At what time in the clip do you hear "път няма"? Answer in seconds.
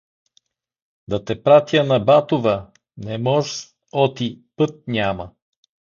4.55-5.31